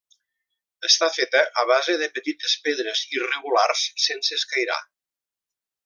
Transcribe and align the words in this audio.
Està 0.87 1.09
feta 1.17 1.41
a 1.63 1.65
base 1.73 1.97
de 2.03 2.07
petites 2.17 2.57
pedres 2.69 3.05
irregulars 3.21 3.85
sense 4.07 4.41
escairar. 4.43 4.83